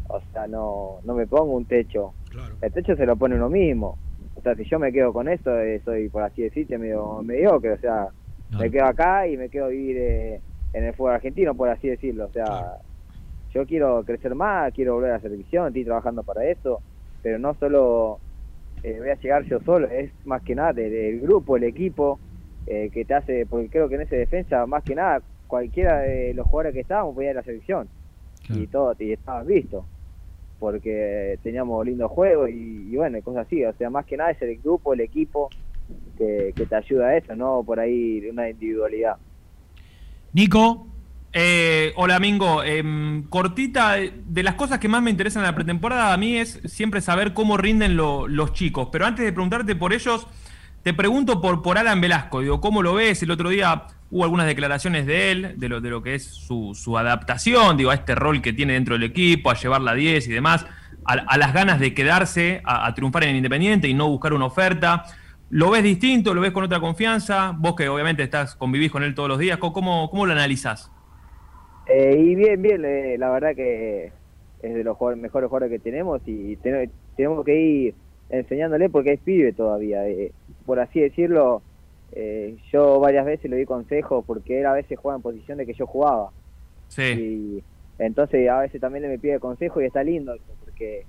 O 0.09 0.21
sea, 0.33 0.47
no, 0.47 0.99
no 1.05 1.15
me 1.15 1.27
pongo 1.27 1.53
un 1.53 1.65
techo. 1.65 2.12
El 2.61 2.73
techo 2.73 2.97
se 2.97 3.06
lo 3.06 3.17
pone 3.17 3.37
uno 3.37 3.49
mismo. 3.49 3.99
O 4.35 4.41
sea, 4.43 4.55
si 4.55 4.65
yo 4.65 4.79
me 4.79 4.93
quedo 4.93 5.12
con 5.12 5.29
esto, 5.29 5.59
eh, 5.59 5.81
soy, 5.85 6.09
por 6.09 6.23
así 6.23 6.43
decirte, 6.43 6.79
medio 6.79 7.23
mediocre. 7.23 7.73
O 7.73 7.79
sea, 7.79 8.09
me 8.59 8.71
quedo 8.71 8.87
acá 8.87 9.27
y 9.27 9.37
me 9.37 9.49
quedo 9.49 9.69
vivir 9.69 9.97
eh, 9.99 10.41
en 10.73 10.85
el 10.85 10.94
fútbol 10.94 11.15
argentino, 11.15 11.55
por 11.55 11.69
así 11.69 11.89
decirlo. 11.89 12.27
O 12.27 12.33
sea, 12.33 12.79
yo 13.55 13.67
quiero 13.67 14.03
crecer 14.05 14.35
más, 14.35 14.73
quiero 14.73 14.94
volver 14.94 15.11
a 15.11 15.15
la 15.15 15.21
selección, 15.21 15.69
estoy 15.69 15.85
trabajando 15.85 16.23
para 16.23 16.44
eso, 16.44 16.81
pero 17.23 17.39
no 17.39 17.55
solo 17.55 18.19
eh, 18.83 18.97
voy 18.99 19.11
a 19.11 19.15
llegar 19.15 19.44
yo 19.44 19.61
solo, 19.61 19.89
es 19.89 20.11
más 20.25 20.43
que 20.43 20.55
nada 20.55 20.81
el, 20.81 21.21
grupo, 21.21 21.56
el 21.56 21.65
equipo, 21.65 22.19
eh, 22.67 22.91
que 22.93 23.05
te 23.05 23.14
hace, 23.14 23.47
porque 23.47 23.69
creo 23.69 23.88
que 23.88 23.97
en 23.97 24.03
esa 24.03 24.17
defensa, 24.17 24.67
más 24.67 24.82
que 24.82 24.94
nada, 24.94 25.23
cualquiera 25.47 26.00
de 26.00 26.35
los 26.35 26.47
jugadores 26.47 26.75
que 26.75 26.81
estábamos 26.81 27.14
podía 27.14 27.31
ir 27.31 27.37
a 27.37 27.41
la 27.41 27.44
selección, 27.44 27.88
y 28.49 28.67
todo, 28.67 28.94
y 28.99 29.12
estaban 29.12 29.47
vistos, 29.47 29.85
porque 30.59 31.38
teníamos 31.43 31.87
lindos 31.87 32.11
juegos 32.11 32.50
y, 32.50 32.88
y, 32.91 32.97
bueno, 32.97 33.20
cosas 33.23 33.47
así, 33.47 33.64
o 33.64 33.73
sea, 33.75 33.88
más 33.91 34.05
que 34.05 34.17
nada 34.17 34.31
es 34.31 34.43
el 34.43 34.59
grupo, 34.59 34.94
el 34.94 35.00
equipo, 35.00 35.49
que, 36.17 36.53
que 36.55 36.67
te 36.67 36.75
ayuda 36.75 37.09
a 37.09 37.17
eso, 37.17 37.37
no 37.37 37.62
por 37.64 37.79
ahí 37.81 38.29
una 38.29 38.49
individualidad. 38.49 39.17
Nico, 40.32 40.87
eh, 41.32 41.93
hola, 41.97 42.19
Mingo. 42.19 42.62
Em, 42.62 43.25
cortita, 43.29 43.97
de 43.97 44.43
las 44.43 44.55
cosas 44.55 44.79
que 44.79 44.88
más 44.88 45.03
me 45.03 45.11
interesan 45.11 45.43
en 45.43 45.47
la 45.47 45.55
pretemporada 45.55 46.12
a 46.12 46.17
mí 46.17 46.37
es 46.37 46.61
siempre 46.65 47.00
saber 47.00 47.32
cómo 47.32 47.56
rinden 47.56 47.97
los 47.97 48.53
chicos. 48.53 48.88
Pero 48.93 49.06
antes 49.06 49.25
de 49.25 49.32
preguntarte 49.32 49.75
por 49.75 49.93
ellos, 49.93 50.26
te 50.82 50.93
pregunto 50.94 51.40
por, 51.40 51.62
por 51.62 51.79
Alan 51.79 52.00
Velasco. 52.00 52.40
Digo, 52.40 52.61
¿cómo 52.61 52.82
lo 52.82 52.94
ves? 52.94 53.23
El 53.23 53.31
otro 53.31 53.50
día 53.50 53.84
hubo 54.11 54.25
algunas 54.25 54.46
declaraciones 54.46 55.06
de 55.06 55.31
él, 55.31 55.55
de 55.56 55.69
lo, 55.69 55.81
de 55.81 55.90
lo 55.90 56.02
que 56.02 56.14
es 56.14 56.25
su, 56.25 56.99
adaptación, 56.99 57.76
digo, 57.76 57.90
a 57.90 57.94
este 57.94 58.14
rol 58.14 58.43
que 58.43 58.52
tiene 58.52 58.75
dentro 58.75 58.94
del 58.94 59.05
equipo, 59.05 59.50
a 59.50 59.55
llevar 59.55 59.81
la 59.81 59.94
10 59.94 60.29
y 60.29 60.32
demás, 60.32 60.67
a, 61.05 61.37
las 61.38 61.55
ganas 61.55 61.81
de 61.81 61.94
quedarse, 61.94 62.61
a, 62.64 62.93
triunfar 62.94 63.25
en 63.25 63.31
el 63.31 63.37
Independiente 63.37 63.88
y 63.88 63.94
no 63.94 64.08
buscar 64.08 64.32
una 64.34 64.46
oferta. 64.46 65.05
¿Lo 65.50 65.70
ves 65.70 65.82
distinto? 65.82 66.34
¿Lo 66.34 66.40
ves 66.40 66.52
con 66.52 66.64
otra 66.64 66.81
confianza? 66.81 67.55
Vos 67.56 67.76
que 67.76 67.88
obviamente 67.88 68.23
estás 68.23 68.56
convivís 68.56 68.90
con 68.90 69.02
él 69.02 69.14
todos 69.14 69.29
los 69.29 69.38
días, 69.38 69.58
¿cómo, 69.58 70.11
cómo 70.11 70.26
lo 70.26 70.32
analizás? 70.32 70.90
Eh, 71.87 72.17
y 72.19 72.34
bien, 72.34 72.61
bien, 72.61 72.84
eh, 72.84 73.17
la 73.19 73.31
verdad 73.31 73.55
que 73.55 74.12
es 74.62 74.75
de 74.75 74.84
los 74.84 74.96
mejores 75.17 75.49
jugadores 75.49 75.70
que 75.70 75.79
tenemos 75.79 76.23
y 76.26 76.56
tenemos 76.56 77.44
que 77.44 77.61
ir 77.61 77.94
enseñándole 78.32 78.88
porque 78.88 79.12
es 79.12 79.20
pibe 79.20 79.52
todavía. 79.52 80.08
Eh, 80.08 80.32
por 80.62 80.81
así 80.81 81.00
decirlo, 81.00 81.63
yo 82.70 83.01
varias 83.01 83.25
veces 83.25 83.51
le 83.51 83.56
di 83.56 83.65
consejos 83.65 84.25
porque 84.27 84.60
él 84.60 84.67
a 84.67 84.72
veces 84.72 84.98
juega 84.98 85.17
en 85.17 85.22
posición 85.22 85.58
de 85.58 85.67
que 85.67 85.75
yo 85.75 85.87
jugaba. 85.87 86.31
Sí. 86.89 87.03
Y 87.03 87.65
entonces 87.98 88.48
a 88.48 88.60
veces 88.60 88.81
también 88.81 89.03
le 89.03 89.08
me 89.08 89.19
pide 89.19 89.41
consejo 89.41 89.81
y 89.81 89.87
está 89.87 90.03
lindo 90.03 90.34
eso, 90.34 90.44
porque 90.65 91.06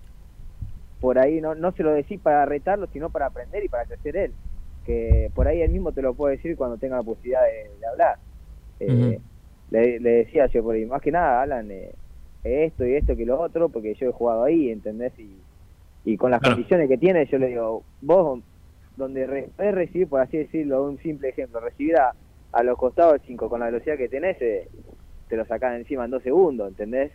por 1.02 1.20
ahí 1.20 1.42
no, 1.42 1.56
no 1.56 1.72
se 1.74 1.84
lo 1.84 1.92
decís 1.92 2.20
para 2.22 2.46
retarlo, 2.46 2.88
sino 2.88 3.10
para 3.10 3.26
aprender 3.26 3.64
y 3.64 3.70
para 3.70 3.86
crecer 3.86 4.16
él. 4.16 4.34
Que 4.86 5.30
por 5.34 5.48
ahí 5.48 5.62
él 5.62 5.72
mismo 5.72 5.92
te 5.92 6.02
lo 6.02 6.14
puede 6.14 6.38
decir 6.38 6.56
cuando 6.56 6.78
tenga 6.78 6.98
la 6.98 7.04
posibilidad 7.04 7.42
de, 7.42 7.86
hablar 7.86 8.18
le, 9.74 10.00
decía 10.00 10.48
yo 10.48 10.64
por 10.64 10.76
ahí, 10.76 10.86
más 10.86 11.02
que 11.02 11.12
nada, 11.12 11.42
Alan, 11.42 11.72
eh, 11.72 11.94
esto 12.44 12.86
y 12.86 12.96
esto 12.96 13.16
que 13.16 13.26
lo 13.26 13.40
otro, 13.40 13.70
porque 13.70 13.96
yo 13.96 14.10
he 14.10 14.12
jugado 14.12 14.44
ahí, 14.44 14.70
¿entendés? 14.70 15.14
Y, 15.18 15.38
y 16.06 16.18
con 16.18 16.32
las 16.32 16.42
condiciones 16.42 16.88
que 16.90 16.98
tiene, 16.98 17.26
yo 17.26 17.38
le 17.38 17.48
digo, 17.48 17.84
vos, 18.02 18.42
donde 18.98 19.26
re, 19.26 19.72
recibir, 19.72 20.08
por 20.08 20.22
así 20.22 20.38
decirlo, 20.38 20.84
un 20.84 20.98
simple 21.00 21.30
ejemplo, 21.30 21.60
recibir 21.60 21.96
a, 21.98 22.14
los 22.64 22.78
costados 22.78 23.20
5 23.26 23.50
con 23.50 23.60
la 23.60 23.68
velocidad 23.68 23.98
que 23.98 24.08
tenés, 24.08 24.40
eh, 24.42 24.68
te 25.28 25.36
lo 25.36 25.46
sacan 25.46 25.76
encima 25.76 26.06
en 26.06 26.12
dos 26.12 26.22
segundos, 26.24 26.70
¿entendés? 26.70 27.12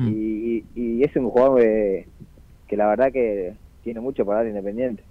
Y, 0.00 0.64
y, 0.74 1.04
es 1.04 1.14
un 1.16 1.30
jugador 1.30 1.60
que, 1.60 2.76
la 2.76 2.88
verdad 2.88 3.12
que 3.12 3.54
tiene 3.84 4.00
mucho 4.00 4.26
para 4.26 4.38
dar 4.38 4.48
independiente. 4.48 5.02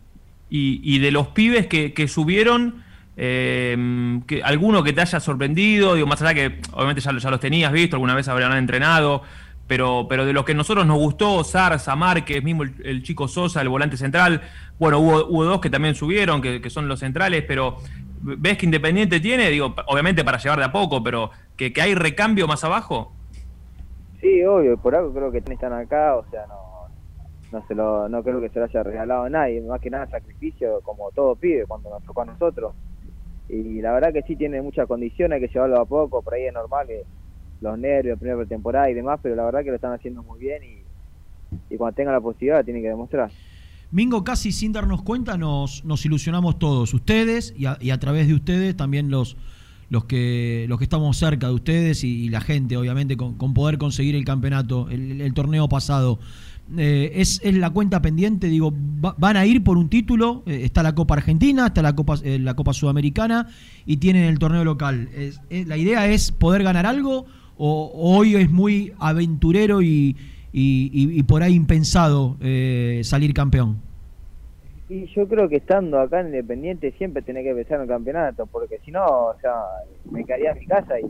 Y, 0.49 0.81
y 0.83 0.99
de 0.99 1.11
los 1.11 1.29
pibes 1.29 1.67
que, 1.67 1.93
que 1.93 2.07
subieron, 2.07 2.83
eh, 3.19 4.19
que, 4.27 4.43
¿Alguno 4.43 4.83
que 4.83 4.93
te 4.93 5.01
haya 5.01 5.19
sorprendido? 5.19 5.95
Digo, 5.95 6.05
más 6.05 6.21
allá 6.21 6.35
que 6.35 6.59
obviamente 6.73 7.01
ya, 7.01 7.17
ya 7.17 7.31
los 7.31 7.39
tenías 7.39 7.71
visto, 7.71 7.95
alguna 7.95 8.13
vez 8.13 8.27
habrían 8.27 8.53
entrenado, 8.53 9.23
pero, 9.67 10.07
pero 10.09 10.25
de 10.25 10.33
los 10.33 10.45
que 10.45 10.53
nosotros 10.53 10.85
nos 10.85 10.97
gustó, 10.97 11.43
Zarza, 11.43 11.95
Márquez, 11.95 12.43
mismo 12.43 12.63
el, 12.63 13.03
chico 13.03 13.27
Sosa, 13.27 13.61
el 13.61 13.69
volante 13.69 13.97
central, 13.97 14.41
bueno, 14.79 14.99
hubo, 14.99 15.25
hubo 15.27 15.43
dos 15.43 15.61
que 15.61 15.69
también 15.69 15.95
subieron, 15.95 16.41
que, 16.41 16.69
son 16.69 16.87
los 16.87 16.99
centrales, 16.99 17.43
pero 17.47 17.77
¿ves 18.21 18.57
que 18.57 18.65
Independiente 18.65 19.19
tiene? 19.19 19.49
Digo, 19.49 19.75
obviamente 19.87 20.23
para 20.23 20.37
llevar 20.37 20.59
de 20.59 20.65
a 20.65 20.71
poco, 20.71 21.03
pero 21.03 21.31
que, 21.55 21.73
que 21.73 21.81
hay 21.81 21.95
recambio 21.95 22.47
más 22.47 22.63
abajo. 22.63 23.11
Sí, 24.21 24.43
obvio, 24.43 24.77
por 24.77 24.95
algo 24.95 25.13
creo 25.13 25.31
que 25.31 25.39
están 25.39 25.73
acá, 25.73 26.15
o 26.15 26.25
sea, 26.31 26.47
no, 26.47 26.87
no, 27.51 27.67
se 27.67 27.75
lo, 27.75 28.09
no 28.09 28.23
creo 28.23 28.41
que 28.41 28.49
se 28.49 28.59
lo 28.59 28.65
haya 28.65 28.83
regalado 28.83 29.23
a 29.23 29.29
nadie, 29.29 29.61
más 29.61 29.81
que 29.81 29.89
nada 29.89 30.07
sacrificio, 30.07 30.79
como 30.81 31.11
todo 31.11 31.35
pide 31.35 31.65
cuando 31.65 31.89
nos 31.89 32.03
tocó 32.03 32.21
a 32.21 32.25
nosotros 32.25 32.73
y 33.49 33.81
la 33.81 33.93
verdad 33.93 34.13
que 34.13 34.23
sí 34.23 34.35
tiene 34.35 34.61
muchas 34.61 34.87
condiciones, 34.87 35.35
hay 35.35 35.47
que 35.47 35.53
llevarlo 35.53 35.79
a 35.79 35.85
poco, 35.85 36.21
por 36.21 36.33
ahí 36.33 36.45
es 36.45 36.53
normal 36.53 36.87
que 36.87 37.03
los 37.61 37.77
nervios, 37.77 38.19
primera 38.19 38.45
temporada 38.45 38.89
y 38.89 38.93
demás, 38.93 39.19
pero 39.21 39.35
la 39.35 39.45
verdad 39.45 39.63
que 39.63 39.69
lo 39.69 39.75
están 39.75 39.93
haciendo 39.93 40.23
muy 40.23 40.39
bien 40.39 40.61
y, 40.63 41.77
cuando 41.77 41.95
tenga 41.95 42.11
la 42.11 42.19
posibilidad 42.19 42.63
tiene 42.63 42.81
que 42.81 42.89
demostrar. 42.89 43.31
Mingo, 43.91 44.23
casi 44.23 44.51
sin 44.51 44.73
darnos 44.73 45.01
cuenta, 45.01 45.37
nos, 45.37 45.85
nos 45.85 46.05
ilusionamos 46.05 46.59
todos, 46.59 46.93
ustedes 46.93 47.53
y 47.57 47.65
a, 47.65 47.99
través 47.99 48.27
de 48.27 48.33
ustedes 48.33 48.75
también 48.75 49.09
los, 49.09 49.37
los, 49.89 50.05
que, 50.05 50.65
los 50.67 50.77
que 50.77 50.83
estamos 50.83 51.15
cerca 51.15 51.47
de 51.47 51.53
ustedes 51.53 52.03
y, 52.03 52.27
la 52.29 52.41
gente, 52.41 52.75
obviamente, 52.75 53.15
con, 53.15 53.53
poder 53.53 53.77
conseguir 53.77 54.15
el 54.15 54.25
campeonato, 54.25 54.89
el, 54.89 55.33
torneo 55.33 55.69
pasado. 55.69 56.19
Eh, 56.77 57.13
es, 57.15 57.39
es, 57.45 57.55
la 57.55 57.69
cuenta 57.69 58.01
pendiente, 58.01 58.47
digo, 58.47 58.73
va, 58.73 59.15
van 59.17 59.37
a 59.37 59.45
ir 59.45 59.63
por 59.63 59.77
un 59.77 59.87
título, 59.87 60.43
eh, 60.45 60.63
está 60.65 60.83
la 60.83 60.93
Copa 60.93 61.13
Argentina, 61.13 61.67
está 61.67 61.81
la 61.81 61.95
Copa, 61.95 62.15
eh, 62.25 62.39
la 62.39 62.55
Copa 62.55 62.73
Sudamericana 62.73 63.47
y 63.85 63.97
tienen 63.97 64.25
el 64.25 64.37
torneo 64.37 64.65
local. 64.65 65.07
La 65.49 65.77
idea 65.77 66.07
es 66.07 66.33
poder 66.33 66.63
ganar 66.63 66.85
algo 66.85 67.25
o, 67.57 67.91
hoy 67.93 68.35
es 68.35 68.49
muy 68.49 68.93
aventurero 68.99 69.81
y 69.81 70.15
y, 70.51 70.89
y, 70.91 71.19
y 71.19 71.23
por 71.23 71.43
ahí 71.43 71.53
impensado 71.53 72.35
eh, 72.41 73.01
salir 73.03 73.33
campeón? 73.33 73.77
Y 74.89 75.05
yo 75.07 75.27
creo 75.27 75.49
que 75.49 75.57
estando 75.57 75.99
acá 75.99 76.21
en 76.21 76.27
Independiente 76.27 76.91
siempre 76.93 77.21
tenés 77.21 77.43
que 77.43 77.53
pensar 77.53 77.75
en 77.75 77.83
el 77.83 77.87
campeonato, 77.89 78.45
porque 78.45 78.79
si 78.85 78.91
no, 78.91 79.05
o 79.05 79.35
sea, 79.41 79.53
me 80.09 80.23
quedaría 80.23 80.53
en 80.53 80.59
mi 80.59 80.65
casa 80.65 80.99
y 80.99 81.05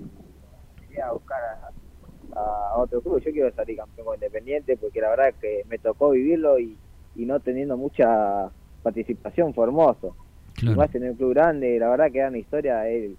iría 0.90 1.08
a 1.08 1.14
buscar 1.14 1.40
a, 1.40 2.40
a, 2.40 2.78
otro 2.78 3.02
club. 3.02 3.22
Yo 3.24 3.32
quiero 3.32 3.54
salir 3.54 3.78
campeón 3.78 4.06
con 4.08 4.16
Independiente 4.16 4.76
porque 4.78 5.00
la 5.00 5.12
verdad 5.12 5.30
es 5.30 5.36
que 5.36 5.64
me 5.70 5.78
tocó 5.78 6.10
vivirlo 6.10 6.60
y, 6.60 6.76
y 7.16 7.26
no 7.26 7.40
teniendo 7.40 7.78
mucha 7.78 8.50
participación 8.82 9.54
fue 9.54 9.66
hermoso. 9.66 10.16
Claro. 10.56 10.76
Más 10.76 10.94
en 10.96 11.10
un 11.10 11.16
club 11.16 11.36
grande, 11.36 11.78
la 11.80 11.90
verdad 11.90 12.12
que 12.12 12.20
dar 12.20 12.30
una 12.30 12.40
historia 12.40 12.90
es, 12.90 13.12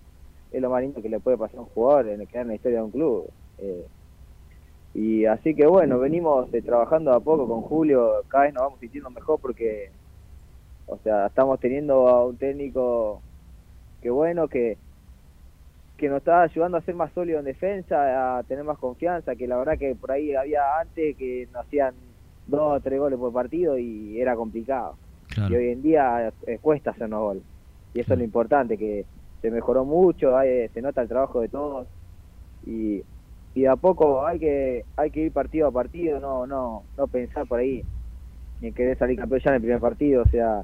es, 0.53 0.63
lo 0.63 0.71
más 0.71 0.83
lindo 0.83 1.03
que 1.03 1.09
le 1.09 1.21
puede 1.21 1.37
pasar 1.37 1.59
a 1.59 1.63
un 1.63 1.69
jugador, 1.69 2.09
en 2.09 2.27
quedar 2.27 2.47
una 2.47 2.55
historia 2.55 2.79
de 2.79 2.85
un 2.85 2.91
club. 2.91 3.31
Eh, 3.59 3.87
y 4.95 5.27
así 5.27 5.55
que 5.55 5.67
bueno, 5.67 5.99
venimos 5.99 6.53
eh, 6.53 6.63
trabajando 6.63 7.13
a 7.13 7.21
poco 7.21 7.47
con 7.47 7.63
Julio, 7.63 8.25
cada 8.29 8.45
vez 8.45 8.55
nos 8.55 8.65
vamos 8.65 8.81
sintiendo 8.81 9.11
mejor 9.11 9.39
porque, 9.41 9.91
o 10.87 10.99
sea, 10.99 11.27
estamos 11.27 11.61
teniendo 11.61 12.09
a 12.09 12.27
un 12.27 12.37
técnico 12.37 13.21
que 14.03 14.11
bueno, 14.11 14.49
que, 14.49 14.77
que 15.97 16.09
nos 16.09 16.19
está 16.19 16.43
ayudando 16.43 16.79
a 16.79 16.83
ser 16.83 16.95
más 16.95 17.13
sólido 17.13 17.39
en 17.39 17.45
defensa, 17.45 18.39
a 18.39 18.43
tener 18.45 18.65
más 18.65 18.79
confianza, 18.79 19.37
que 19.37 19.47
la 19.47 19.59
verdad 19.59 19.79
que 19.79 19.95
por 19.95 20.13
ahí 20.13 20.35
había 20.35 20.79
antes 20.81 21.17
que 21.17 21.49
nos 21.53 21.67
hacían 21.67 21.95
dos 22.47 22.79
o 22.79 22.81
tres 22.81 22.99
goles 22.99 23.19
por 23.19 23.33
partido 23.33 23.77
y 23.79 24.21
era 24.21 24.37
complicado. 24.37 24.97
Claro. 25.29 25.53
Y 25.53 25.57
hoy 25.57 25.69
en 25.73 25.83
día 25.83 26.33
eh, 26.47 26.59
cuesta 26.61 26.91
hacernos 26.91 27.21
gol. 27.21 27.43
Y 27.95 28.01
eso 28.01 28.13
es 28.13 28.19
lo 28.19 28.25
importante, 28.25 28.79
que 28.79 29.05
se 29.41 29.51
mejoró 29.51 29.85
mucho, 29.85 30.37
hay, 30.37 30.69
se 30.69 30.83
nota 30.83 31.03
el 31.03 31.09
trabajo 31.09 31.41
de 31.41 31.49
todos. 31.49 31.87
Y 32.67 33.03
y 33.55 33.67
a 33.67 33.77
poco 33.77 34.25
hay 34.27 34.39
que 34.39 34.85
hay 34.97 35.11
que 35.11 35.25
ir 35.25 35.33
partido 35.33 35.69
a 35.69 35.73
partido, 35.73 36.21
no 36.21 36.47
no 36.47 36.85
no 36.97 37.07
pensar 37.09 37.47
por 37.47 37.59
ahí 37.59 37.83
ni 38.61 38.73
querer 38.73 38.97
salir 38.99 39.19
campeón 39.19 39.41
ya 39.45 39.51
en 39.51 39.57
el 39.57 39.63
primer 39.63 39.81
partido, 39.81 40.23
o 40.23 40.29
sea, 40.29 40.63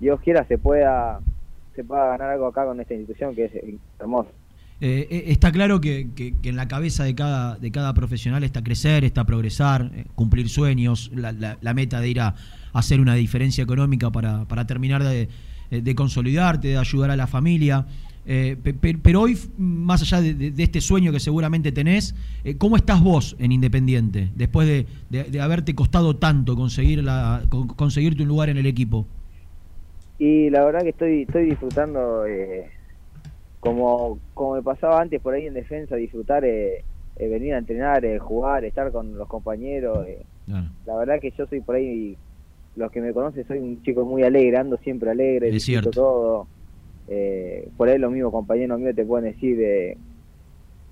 Dios 0.00 0.20
quiera 0.20 0.46
se 0.46 0.56
pueda 0.56 1.20
se 1.74 1.84
pueda 1.84 2.06
ganar 2.06 2.30
algo 2.30 2.46
acá 2.46 2.64
con 2.64 2.80
esta 2.80 2.94
institución 2.94 3.34
que 3.34 3.44
es 3.44 3.52
hermoso. 3.98 4.30
Eh, 4.80 5.06
eh, 5.10 5.24
está 5.28 5.52
claro 5.52 5.80
que, 5.80 6.10
que, 6.14 6.34
en 6.42 6.56
la 6.56 6.68
cabeza 6.68 7.04
de 7.04 7.14
cada, 7.14 7.56
de 7.56 7.70
cada 7.70 7.94
profesional 7.94 8.44
está 8.44 8.62
crecer, 8.62 9.04
está 9.04 9.24
progresar, 9.24 9.90
eh, 9.94 10.04
cumplir 10.14 10.50
sueños, 10.50 11.10
la, 11.14 11.32
la, 11.32 11.74
meta 11.74 11.98
de 12.00 12.08
ir 12.10 12.20
a, 12.20 12.28
a, 12.28 12.34
hacer 12.72 13.00
una 13.00 13.14
diferencia 13.14 13.64
económica 13.64 14.10
para, 14.10 14.44
para 14.44 14.66
terminar 14.66 15.02
de, 15.02 15.30
de 15.70 15.94
consolidarte, 15.94 16.68
de 16.68 16.78
ayudar 16.78 17.10
a 17.10 17.16
la 17.16 17.26
familia. 17.26 17.86
Eh, 18.28 18.56
pero 19.02 19.20
hoy, 19.20 19.38
más 19.56 20.02
allá 20.02 20.20
de, 20.20 20.52
este 20.58 20.80
sueño 20.80 21.12
que 21.12 21.20
seguramente 21.20 21.70
tenés, 21.70 22.14
eh, 22.44 22.56
¿cómo 22.56 22.76
estás 22.76 23.00
vos 23.00 23.36
en 23.38 23.52
Independiente 23.52 24.30
después 24.34 24.66
de, 24.66 24.86
de 25.24 25.40
haberte 25.40 25.74
costado 25.74 26.16
tanto 26.16 26.56
conseguir 26.56 27.04
la, 27.04 27.42
conseguirte 27.76 28.22
un 28.22 28.28
lugar 28.28 28.48
en 28.48 28.56
el 28.56 28.66
equipo? 28.66 29.06
Y 30.18 30.50
la 30.50 30.64
verdad 30.64 30.80
que 30.80 30.90
estoy, 30.90 31.22
estoy 31.22 31.44
disfrutando, 31.46 32.26
eh, 32.26 32.70
como, 33.60 34.18
como 34.34 34.54
me 34.54 34.62
pasaba 34.62 35.00
antes 35.00 35.20
por 35.20 35.34
ahí 35.34 35.46
en 35.46 35.54
defensa, 35.54 35.96
disfrutar, 35.96 36.44
eh, 36.44 36.84
eh, 37.16 37.28
venir 37.28 37.54
a 37.54 37.58
entrenar, 37.58 38.02
jugar, 38.18 38.64
estar 38.64 38.90
con 38.92 39.16
los 39.16 39.28
compañeros. 39.28 40.06
Claro. 40.46 40.66
La 40.86 40.96
verdad 40.96 41.20
que 41.20 41.32
yo 41.32 41.46
soy 41.46 41.60
por 41.60 41.74
ahí, 41.74 42.16
los 42.76 42.90
que 42.92 43.00
me 43.00 43.12
conocen, 43.12 43.46
soy 43.46 43.58
un 43.58 43.82
chico 43.82 44.04
muy 44.04 44.22
alegre, 44.22 44.56
ando 44.58 44.76
siempre 44.78 45.10
alegre, 45.10 45.48
es 45.48 45.54
disfruto 45.54 45.90
cierto. 45.90 45.90
todo 45.92 46.48
eh, 47.08 47.70
por 47.76 47.88
ahí 47.88 47.98
los 47.98 48.12
mismos 48.12 48.32
compañeros 48.32 48.78
míos 48.80 48.94
te 48.96 49.04
pueden 49.06 49.32
decir, 49.32 49.60
eh, 49.60 49.98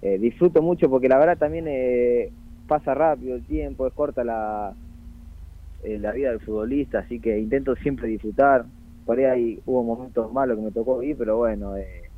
eh, 0.03 0.19
disfruto 0.19 0.63
mucho 0.63 0.89
porque 0.91 1.09
la 1.09 1.19
verdad 1.19 1.39
también 1.39 1.67
eh, 1.69 2.33
pasa 2.67 2.95
rápido 2.95 3.37
el 3.37 3.47
tiempo, 3.47 3.87
es 3.87 3.93
corta 3.95 4.25
la, 4.25 4.75
eh, 5.83 5.99
la 5.99 6.13
vida 6.13 6.31
del 6.31 6.41
futbolista, 6.41 7.01
así 7.01 7.21
que 7.21 7.39
intento 7.39 7.75
siempre 7.77 8.09
disfrutar. 8.09 8.67
Por 9.07 9.19
ahí 9.21 9.61
hubo 9.67 9.83
momentos 9.85 10.33
malos 10.33 10.57
que 10.57 10.65
me 10.65 10.71
tocó 10.73 11.03
ir, 11.03 11.17
pero 11.17 11.37
bueno, 11.37 11.77
eh, 11.77 12.11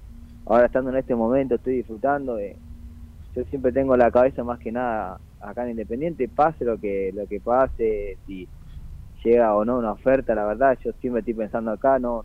ahora 0.47 0.67
estando 0.67 0.91
en 0.91 0.97
este 0.99 1.15
momento 1.15 1.57
estoy 1.57 1.77
disfrutando. 1.77 2.39
yo 3.35 3.45
siempre 3.51 3.73
tengo 3.73 3.97
la 3.97 4.11
cabeza 4.11 4.45
más 4.45 4.59
que 4.61 4.73
nada 4.73 5.19
acá 5.41 5.65
en 5.65 5.71
Independiente, 5.71 6.29
pase 6.29 6.65
lo 6.65 6.79
que 6.79 7.13
lo 7.15 7.27
que 7.27 7.41
pase, 7.41 8.19
si 8.27 8.49
llega 9.27 9.55
o 9.55 9.65
no 9.65 9.79
una 9.79 9.93
oferta, 9.93 10.35
la 10.35 10.45
verdad, 10.45 10.79
yo 10.85 10.93
siempre 11.01 11.21
estoy 11.21 11.35
pensando 11.35 11.73
acá, 11.73 11.99
no 11.99 12.25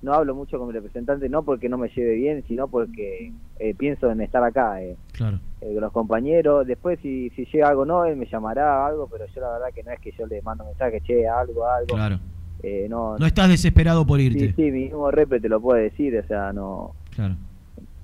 no 0.00 0.14
hablo 0.14 0.34
mucho 0.34 0.58
con 0.58 0.68
mi 0.68 0.72
representante, 0.72 1.28
no 1.28 1.42
porque 1.42 1.68
no 1.68 1.76
me 1.76 1.88
lleve 1.88 2.14
bien, 2.14 2.44
sino 2.46 2.68
porque 2.68 3.32
eh, 3.58 3.74
pienso 3.74 4.10
en 4.10 4.20
estar 4.20 4.42
acá. 4.44 4.80
Eh. 4.82 4.96
Claro. 5.12 5.40
Eh, 5.60 5.72
con 5.74 5.80
los 5.80 5.92
compañeros, 5.92 6.66
después 6.66 7.00
si, 7.00 7.30
si 7.30 7.44
llega 7.46 7.68
algo 7.68 7.84
no, 7.84 8.04
él 8.04 8.16
me 8.16 8.26
llamará 8.26 8.86
algo, 8.86 9.08
pero 9.10 9.26
yo 9.34 9.40
la 9.40 9.52
verdad 9.52 9.66
que 9.74 9.82
no 9.82 9.90
es 9.90 10.00
que 10.00 10.12
yo 10.12 10.26
le 10.26 10.40
mando 10.42 10.64
mensaje, 10.64 11.00
che, 11.00 11.26
algo, 11.26 11.66
algo. 11.66 11.94
Claro. 11.94 12.20
Eh, 12.62 12.86
no, 12.88 13.16
no 13.18 13.26
estás 13.26 13.48
desesperado 13.48 14.06
por 14.06 14.20
irte. 14.20 14.38
Sí, 14.38 14.52
sí, 14.54 14.62
mi 14.62 14.84
mismo 14.84 15.10
repre 15.10 15.40
te 15.40 15.48
lo 15.48 15.60
puede 15.60 15.84
decir, 15.84 16.16
o 16.16 16.26
sea, 16.26 16.52
no... 16.52 16.94
Claro. 17.14 17.34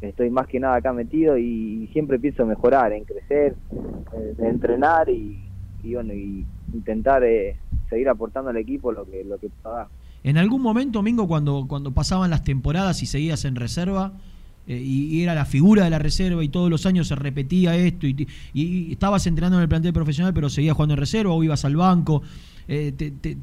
Estoy 0.00 0.28
más 0.28 0.46
que 0.48 0.60
nada 0.60 0.76
acá 0.76 0.92
metido 0.92 1.38
y, 1.38 1.88
siempre 1.92 2.18
pienso 2.18 2.44
mejorar, 2.44 2.92
en 2.92 3.04
crecer, 3.04 3.54
en 4.12 4.44
entrenar 4.44 5.08
y, 5.08 5.42
y 5.82 5.94
bueno, 5.94 6.12
y 6.12 6.44
intentar 6.74 7.24
seguir 7.94 8.08
aportando 8.08 8.50
al 8.50 8.56
equipo 8.56 8.92
lo 8.92 9.06
que, 9.06 9.24
lo 9.24 9.38
que 9.38 9.48
pueda. 9.48 9.88
En 10.22 10.38
algún 10.38 10.62
momento, 10.62 11.02
Mingo, 11.02 11.28
cuando, 11.28 11.66
cuando 11.68 11.92
pasaban 11.92 12.30
las 12.30 12.42
temporadas 12.42 13.02
y 13.02 13.06
seguías 13.06 13.44
en 13.44 13.56
reserva, 13.56 14.12
eh, 14.66 14.80
y, 14.82 15.22
era 15.22 15.34
la 15.34 15.44
figura 15.44 15.84
de 15.84 15.90
la 15.90 15.98
reserva 15.98 16.42
y 16.42 16.48
todos 16.48 16.70
los 16.70 16.86
años 16.86 17.08
se 17.08 17.14
repetía 17.14 17.76
esto, 17.76 18.06
y, 18.06 18.26
y, 18.52 18.92
estabas 18.92 19.26
entrenando 19.26 19.58
en 19.58 19.62
el 19.62 19.68
plantel 19.68 19.92
profesional, 19.92 20.32
pero 20.34 20.48
seguías 20.48 20.74
jugando 20.74 20.94
en 20.94 21.00
reserva 21.00 21.32
o 21.32 21.44
ibas 21.44 21.64
al 21.64 21.76
banco, 21.76 22.22
eh, 22.66 22.92
te, 22.96 23.36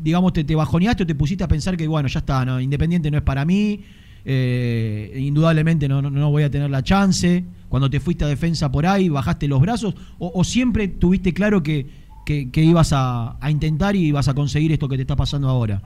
digamos, 0.00 0.32
te, 0.32 0.44
te, 0.44 0.54
bajoneaste 0.54 1.02
o 1.02 1.06
te 1.06 1.14
pusiste 1.14 1.44
a 1.44 1.48
pensar 1.48 1.76
que, 1.76 1.86
bueno, 1.86 2.08
ya 2.08 2.20
está, 2.20 2.44
no, 2.44 2.60
Independiente 2.60 3.10
no 3.10 3.18
es 3.18 3.24
para 3.24 3.44
mí, 3.44 3.80
eh, 4.24 5.12
indudablemente 5.16 5.88
no, 5.88 6.00
no, 6.00 6.10
no, 6.10 6.30
voy 6.30 6.44
a 6.44 6.50
tener 6.50 6.70
la 6.70 6.82
chance. 6.82 7.44
Cuando 7.68 7.90
te 7.90 8.00
fuiste 8.00 8.24
a 8.24 8.28
defensa 8.28 8.72
por 8.72 8.86
ahí, 8.86 9.08
bajaste 9.08 9.46
los 9.46 9.60
brazos, 9.60 9.94
o 10.18 10.42
siempre 10.42 10.88
tuviste 10.88 11.34
claro 11.34 11.62
que 11.62 12.07
que, 12.28 12.50
que 12.50 12.60
ibas 12.60 12.92
a, 12.92 13.38
a, 13.40 13.50
intentar 13.50 13.96
y 13.96 14.08
ibas 14.08 14.28
a 14.28 14.34
conseguir 14.34 14.70
esto 14.70 14.86
que 14.86 14.96
te 14.96 15.02
está 15.02 15.16
pasando 15.16 15.48
ahora? 15.48 15.80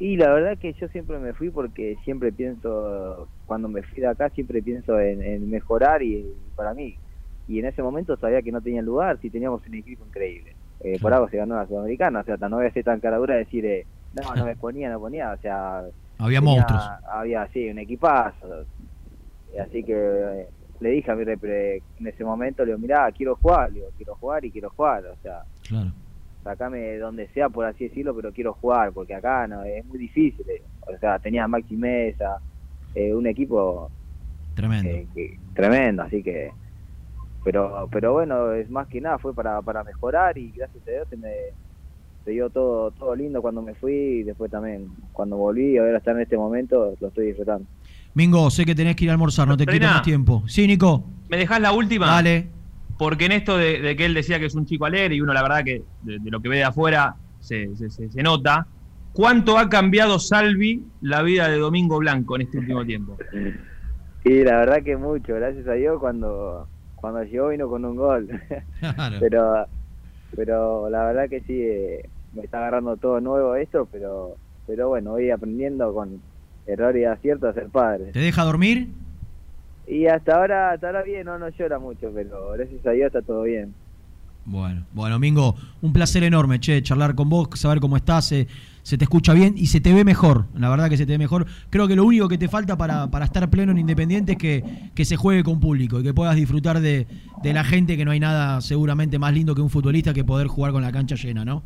Y 0.00 0.16
la 0.16 0.32
verdad 0.32 0.58
que 0.58 0.72
yo 0.72 0.88
siempre 0.88 1.16
me 1.20 1.32
fui 1.32 1.48
porque 1.48 1.96
siempre 2.02 2.32
pienso, 2.32 3.28
cuando 3.46 3.68
me 3.68 3.84
fui 3.84 4.00
de 4.00 4.08
acá, 4.08 4.30
siempre 4.30 4.60
pienso 4.60 4.98
en, 4.98 5.22
en 5.22 5.48
mejorar 5.48 6.02
y, 6.02 6.26
para 6.56 6.74
mí. 6.74 6.96
Y 7.46 7.60
en 7.60 7.66
ese 7.66 7.84
momento 7.84 8.16
sabía 8.16 8.42
que 8.42 8.50
no 8.50 8.60
tenía 8.60 8.82
lugar 8.82 9.16
si 9.22 9.30
teníamos 9.30 9.64
un 9.64 9.74
equipo 9.74 10.04
increíble. 10.04 10.56
Eh, 10.80 10.98
por 11.00 11.14
algo 11.14 11.28
se 11.28 11.36
ganó 11.36 11.54
la 11.54 11.68
Sudamericana, 11.68 12.22
o 12.22 12.24
sea, 12.24 12.36
no 12.36 12.56
voy 12.56 12.66
a 12.66 12.72
ser 12.72 12.82
tan 12.82 12.98
caradura 12.98 13.34
de 13.34 13.44
decir, 13.44 13.64
eh, 13.64 13.86
no, 14.20 14.34
no 14.34 14.44
me 14.44 14.56
ponía, 14.64 14.90
no 14.90 14.98
ponía, 14.98 15.30
o 15.30 15.40
sea... 15.40 15.84
Había 16.18 16.40
tenía, 16.40 16.54
monstruos. 16.56 16.82
Había, 17.08 17.46
sí, 17.52 17.70
un 17.70 17.78
equipazo. 17.78 18.64
Así 19.56 19.84
que... 19.84 19.94
Eh, 19.94 20.48
le 20.82 20.90
dije 20.90 21.10
a 21.10 21.14
mi 21.14 21.24
repre 21.24 21.82
en 21.98 22.06
ese 22.06 22.24
momento, 22.24 22.64
le 22.64 22.72
digo, 22.72 22.78
mirá, 22.78 23.10
quiero 23.12 23.36
jugar, 23.36 23.70
le 23.70 23.80
digo, 23.80 23.90
quiero 23.96 24.14
jugar 24.16 24.44
y 24.44 24.50
quiero 24.50 24.70
jugar, 24.70 25.06
o 25.06 25.16
sea, 25.22 25.42
claro. 25.66 25.92
sacame 26.42 26.98
donde 26.98 27.28
sea, 27.28 27.48
por 27.48 27.64
así 27.64 27.88
decirlo, 27.88 28.14
pero 28.14 28.32
quiero 28.32 28.52
jugar, 28.54 28.92
porque 28.92 29.14
acá 29.14 29.46
no 29.46 29.62
es 29.64 29.84
muy 29.86 29.98
difícil, 29.98 30.44
o 30.80 30.98
sea, 30.98 31.18
tenía 31.18 31.48
Maxi 31.48 31.76
Mesa, 31.76 32.38
eh, 32.94 33.14
un 33.14 33.26
equipo 33.26 33.90
tremendo. 34.54 34.90
Eh, 34.90 35.06
que, 35.14 35.38
tremendo, 35.54 36.02
así 36.02 36.22
que, 36.22 36.50
pero 37.44 37.88
pero 37.90 38.12
bueno, 38.12 38.52
es 38.52 38.68
más 38.68 38.88
que 38.88 39.00
nada, 39.00 39.18
fue 39.18 39.34
para, 39.34 39.62
para 39.62 39.84
mejorar 39.84 40.36
y 40.36 40.50
gracias 40.52 40.86
a 40.86 40.90
Dios 40.90 41.08
se 41.08 41.16
me 41.16 41.32
se 42.24 42.30
dio 42.30 42.50
todo 42.50 42.92
todo 42.92 43.16
lindo 43.16 43.42
cuando 43.42 43.62
me 43.62 43.74
fui 43.74 43.92
y 43.92 44.22
después 44.22 44.50
también 44.50 44.88
cuando 45.12 45.36
volví, 45.36 45.76
ahora 45.78 45.98
estar 45.98 46.14
en 46.14 46.22
este 46.22 46.36
momento, 46.36 46.94
lo 47.00 47.08
estoy 47.08 47.26
disfrutando. 47.26 47.66
Mingo, 48.14 48.50
sé 48.50 48.64
que 48.64 48.74
tenés 48.74 48.96
que 48.96 49.04
ir 49.04 49.10
a 49.10 49.14
almorzar, 49.14 49.48
no 49.48 49.56
te 49.56 49.66
quito 49.66 49.86
más 49.86 50.02
tiempo. 50.02 50.42
Sí, 50.46 50.66
Nico. 50.66 51.04
¿Me 51.28 51.38
dejás 51.38 51.60
la 51.60 51.72
última? 51.72 52.06
Dale. 52.06 52.48
Porque 52.98 53.24
en 53.24 53.32
esto 53.32 53.56
de, 53.56 53.80
de, 53.80 53.96
que 53.96 54.04
él 54.04 54.14
decía 54.14 54.38
que 54.38 54.46
es 54.46 54.54
un 54.54 54.66
chico 54.66 54.84
alegre 54.84 55.14
y 55.14 55.20
uno 55.20 55.32
la 55.32 55.42
verdad 55.42 55.64
que 55.64 55.82
de, 56.02 56.18
de 56.18 56.30
lo 56.30 56.40
que 56.40 56.48
ve 56.48 56.58
de 56.58 56.64
afuera 56.64 57.16
se, 57.40 57.74
se, 57.76 57.90
se, 57.90 58.10
se, 58.10 58.22
nota, 58.22 58.66
¿cuánto 59.12 59.58
ha 59.58 59.68
cambiado 59.68 60.18
Salvi 60.18 60.84
la 61.00 61.22
vida 61.22 61.48
de 61.48 61.56
Domingo 61.56 61.98
Blanco 61.98 62.36
en 62.36 62.42
este 62.42 62.58
último 62.58 62.84
tiempo? 62.84 63.16
Y 64.24 64.44
la 64.44 64.58
verdad 64.58 64.82
que 64.84 64.96
mucho, 64.96 65.34
gracias 65.34 65.66
a 65.66 65.72
Dios 65.72 65.98
cuando, 65.98 66.68
cuando 66.96 67.24
llegó 67.24 67.48
vino 67.48 67.68
con 67.68 67.84
un 67.84 67.96
gol. 67.96 68.28
Claro. 68.78 69.16
pero, 69.20 69.66
pero 70.36 70.90
la 70.90 71.04
verdad 71.06 71.28
que 71.28 71.40
sí, 71.40 71.60
eh, 71.60 72.08
me 72.34 72.42
está 72.42 72.58
agarrando 72.58 72.96
todo 72.96 73.20
nuevo 73.20 73.54
esto, 73.56 73.88
pero, 73.90 74.36
pero 74.66 74.88
bueno, 74.88 75.12
voy 75.12 75.30
aprendiendo 75.30 75.92
con 75.94 76.20
errores 76.66 77.02
y 77.02 77.04
aciertos 77.04 77.50
a 77.50 77.54
ser 77.54 77.68
padre. 77.68 78.12
¿Te 78.12 78.20
deja 78.20 78.44
dormir? 78.44 78.88
Y 79.86 80.06
hasta 80.06 80.36
ahora, 80.36 80.72
hasta 80.72 80.86
ahora 80.86 81.02
bien, 81.02 81.26
no, 81.26 81.38
no 81.38 81.48
llora 81.48 81.78
mucho, 81.78 82.10
pero 82.14 82.52
gracias 82.52 82.86
a 82.86 82.90
Dios 82.90 83.06
está 83.06 83.22
todo 83.22 83.42
bien. 83.42 83.74
Bueno, 84.44 84.84
bueno, 84.92 85.18
Mingo, 85.20 85.54
un 85.82 85.92
placer 85.92 86.24
enorme, 86.24 86.58
che, 86.58 86.82
charlar 86.82 87.14
con 87.14 87.28
vos, 87.28 87.48
saber 87.54 87.78
cómo 87.78 87.96
estás, 87.96 88.26
se, 88.26 88.48
se 88.82 88.98
te 88.98 89.04
escucha 89.04 89.34
bien 89.34 89.54
y 89.56 89.66
se 89.66 89.80
te 89.80 89.92
ve 89.92 90.04
mejor, 90.04 90.46
la 90.58 90.68
verdad 90.68 90.88
que 90.88 90.96
se 90.96 91.06
te 91.06 91.12
ve 91.12 91.18
mejor. 91.18 91.46
Creo 91.70 91.86
que 91.86 91.94
lo 91.94 92.04
único 92.04 92.28
que 92.28 92.38
te 92.38 92.48
falta 92.48 92.76
para, 92.76 93.08
para 93.08 93.24
estar 93.24 93.48
pleno 93.50 93.70
en 93.70 93.78
Independiente 93.78 94.32
es 94.32 94.38
que, 94.38 94.64
que 94.94 95.04
se 95.04 95.16
juegue 95.16 95.44
con 95.44 95.60
público 95.60 96.00
y 96.00 96.02
que 96.02 96.12
puedas 96.12 96.34
disfrutar 96.34 96.80
de, 96.80 97.06
de 97.42 97.52
la 97.52 97.62
gente, 97.62 97.96
que 97.96 98.04
no 98.04 98.10
hay 98.10 98.18
nada 98.18 98.60
seguramente 98.60 99.18
más 99.18 99.32
lindo 99.32 99.54
que 99.54 99.60
un 99.60 99.70
futbolista 99.70 100.12
que 100.12 100.24
poder 100.24 100.48
jugar 100.48 100.72
con 100.72 100.82
la 100.82 100.90
cancha 100.90 101.14
llena, 101.14 101.44
¿no? 101.44 101.62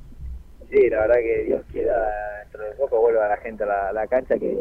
Sí, 0.71 0.91
la 0.91 1.01
verdad 1.01 1.17
que 1.17 1.45
Dios 1.47 1.63
quiera, 1.73 1.95
dentro 2.43 2.63
de 2.63 2.71
poco 2.73 3.01
vuelva 3.01 3.29
la 3.29 3.37
gente 3.39 3.65
a 3.65 3.67
la, 3.67 3.93
la 3.93 4.07
cancha, 4.07 4.39
que, 4.39 4.55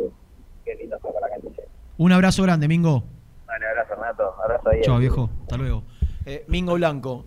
que 0.65 0.75
lindo 0.75 0.97
jugar 0.99 1.21
con 1.21 1.29
la 1.29 1.35
cancha. 1.35 1.61
Un 1.97 2.11
abrazo 2.11 2.43
grande, 2.43 2.67
Mingo. 2.67 3.03
Vale, 3.45 3.67
abrazo 3.69 3.95
Renato, 3.95 4.35
abrazo 4.43 4.69
ahí. 4.69 4.81
Chao, 4.81 4.97
viejo. 4.97 5.29
Hasta 5.43 5.57
luego. 5.57 5.83
Eh, 6.25 6.43
Mingo 6.47 6.73
Blanco, 6.73 7.23